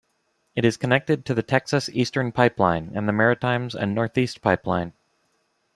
It 0.55 0.65
is 0.65 0.77
connected 0.77 1.25
to 1.25 1.35
the 1.35 1.43
Texas 1.43 1.87
Eastern 1.89 2.31
Pipeline 2.31 2.89
and 2.95 3.07
the 3.07 3.13
Maritimes 3.13 3.75
and 3.75 3.93
Northeast 3.93 4.41
Pipeline. 4.41 4.93